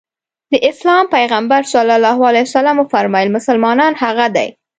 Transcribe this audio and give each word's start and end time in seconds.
د 0.51 0.53
اسلام 0.69 1.03
پيغمبر 1.15 1.61
ص 1.71 1.73
وفرمايل 2.81 3.29
مسلمان 3.35 3.77
هغه 4.03 4.25
دی. 4.35 4.49